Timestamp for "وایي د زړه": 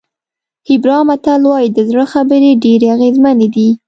1.49-2.05